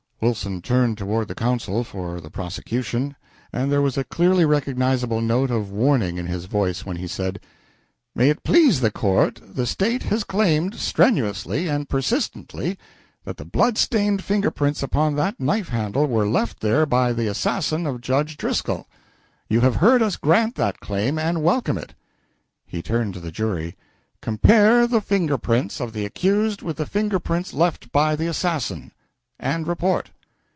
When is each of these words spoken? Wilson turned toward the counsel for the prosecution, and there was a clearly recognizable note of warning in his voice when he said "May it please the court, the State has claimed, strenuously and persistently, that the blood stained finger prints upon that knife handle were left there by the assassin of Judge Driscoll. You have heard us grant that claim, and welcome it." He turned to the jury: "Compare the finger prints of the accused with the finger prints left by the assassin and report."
Wilson 0.23 0.61
turned 0.61 0.99
toward 0.99 1.27
the 1.27 1.33
counsel 1.33 1.83
for 1.83 2.21
the 2.21 2.29
prosecution, 2.29 3.15
and 3.51 3.71
there 3.71 3.81
was 3.81 3.97
a 3.97 4.03
clearly 4.03 4.45
recognizable 4.45 5.19
note 5.19 5.49
of 5.49 5.71
warning 5.71 6.19
in 6.19 6.27
his 6.27 6.45
voice 6.45 6.85
when 6.85 6.97
he 6.97 7.07
said 7.07 7.39
"May 8.13 8.29
it 8.29 8.43
please 8.43 8.81
the 8.81 8.91
court, 8.91 9.41
the 9.43 9.65
State 9.65 10.03
has 10.03 10.23
claimed, 10.23 10.75
strenuously 10.75 11.67
and 11.67 11.89
persistently, 11.89 12.77
that 13.25 13.37
the 13.37 13.45
blood 13.45 13.79
stained 13.79 14.23
finger 14.23 14.51
prints 14.51 14.83
upon 14.83 15.15
that 15.15 15.39
knife 15.39 15.69
handle 15.69 16.05
were 16.05 16.27
left 16.27 16.59
there 16.59 16.85
by 16.85 17.13
the 17.13 17.25
assassin 17.25 17.87
of 17.87 17.99
Judge 17.99 18.37
Driscoll. 18.37 18.87
You 19.49 19.61
have 19.61 19.77
heard 19.77 20.03
us 20.03 20.17
grant 20.17 20.53
that 20.53 20.79
claim, 20.79 21.17
and 21.17 21.41
welcome 21.41 21.79
it." 21.79 21.95
He 22.63 22.83
turned 22.83 23.15
to 23.15 23.19
the 23.19 23.31
jury: 23.31 23.75
"Compare 24.21 24.85
the 24.85 25.01
finger 25.01 25.39
prints 25.39 25.81
of 25.81 25.93
the 25.93 26.05
accused 26.05 26.61
with 26.61 26.77
the 26.77 26.85
finger 26.85 27.17
prints 27.17 27.55
left 27.55 27.91
by 27.91 28.15
the 28.15 28.27
assassin 28.27 28.91
and 29.43 29.67
report." 29.67 30.11